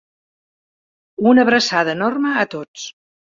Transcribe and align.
Una 1.33 1.45
abraçada 1.47 1.95
enorme 1.99 2.33
a 2.47 2.47
tots. 2.55 2.89